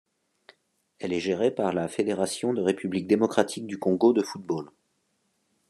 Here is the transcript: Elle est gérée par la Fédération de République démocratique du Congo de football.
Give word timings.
Elle 0.97 1.13
est 1.13 1.19
gérée 1.19 1.51
par 1.51 1.73
la 1.73 1.87
Fédération 1.87 2.53
de 2.55 2.61
République 2.63 3.05
démocratique 3.05 3.67
du 3.67 3.77
Congo 3.77 4.13
de 4.13 4.23
football. 4.23 4.71